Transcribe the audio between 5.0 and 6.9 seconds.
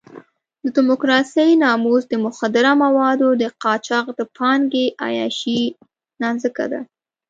عیاشۍ نانځکه ده.